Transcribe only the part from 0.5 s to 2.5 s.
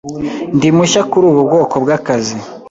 Ndi mushya kuri ubu bwoko bw'akazi.